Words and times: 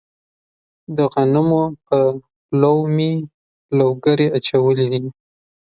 د 0.97 0.99
غنمو 1.13 1.63
په 1.87 1.97
لو 2.61 2.75
مې 2.95 3.11
لوګري 3.77 4.27
اچولي 4.37 4.87
دي. 4.93 5.05